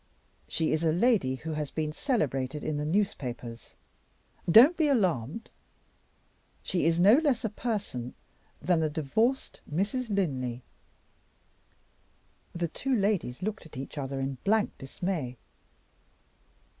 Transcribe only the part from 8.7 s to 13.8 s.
the divorced Mrs. Linley." The two ladies looked at